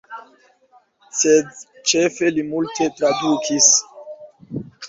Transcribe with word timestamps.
Sed 1.17 1.51
ĉefe 1.91 2.31
li 2.39 2.47
multe 2.49 2.89
tradukis. 2.97 3.71